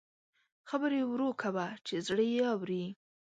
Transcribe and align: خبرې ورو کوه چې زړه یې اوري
خبرې 0.69 1.01
ورو 1.05 1.29
کوه 1.41 1.65
چې 1.85 1.95
زړه 2.07 2.23
یې 2.33 2.41
اوري 2.53 2.85